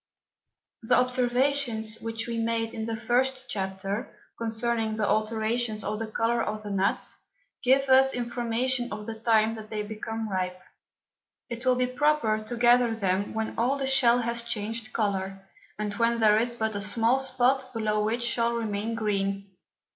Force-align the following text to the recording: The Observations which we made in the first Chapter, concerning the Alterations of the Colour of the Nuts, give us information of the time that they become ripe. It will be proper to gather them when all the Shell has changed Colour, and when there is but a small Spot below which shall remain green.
The 0.81 0.95
Observations 0.95 1.99
which 2.01 2.25
we 2.27 2.39
made 2.39 2.73
in 2.73 2.87
the 2.87 2.95
first 2.97 3.43
Chapter, 3.47 4.11
concerning 4.35 4.95
the 4.95 5.07
Alterations 5.07 5.83
of 5.83 5.99
the 5.99 6.07
Colour 6.07 6.41
of 6.41 6.63
the 6.63 6.71
Nuts, 6.71 7.21
give 7.63 7.87
us 7.87 8.11
information 8.11 8.91
of 8.91 9.05
the 9.05 9.13
time 9.13 9.53
that 9.53 9.69
they 9.69 9.83
become 9.83 10.27
ripe. 10.27 10.59
It 11.51 11.67
will 11.67 11.75
be 11.75 11.85
proper 11.85 12.43
to 12.43 12.57
gather 12.57 12.95
them 12.95 13.35
when 13.35 13.53
all 13.59 13.77
the 13.77 13.85
Shell 13.85 14.21
has 14.21 14.41
changed 14.41 14.91
Colour, 14.91 15.47
and 15.77 15.93
when 15.93 16.19
there 16.19 16.39
is 16.39 16.55
but 16.55 16.73
a 16.73 16.81
small 16.81 17.19
Spot 17.19 17.71
below 17.71 18.03
which 18.03 18.23
shall 18.23 18.55
remain 18.55 18.95
green. 18.95 19.51